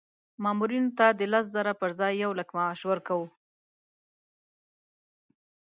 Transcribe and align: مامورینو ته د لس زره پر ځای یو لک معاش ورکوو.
مامورینو 0.43 0.91
ته 0.97 1.05
د 1.19 1.21
لس 1.33 1.45
زره 1.55 1.73
پر 1.81 1.89
ځای 1.99 2.13
یو 2.23 2.31
لک 2.39 2.49
معاش 2.57 2.79
ورکوو. 2.87 3.27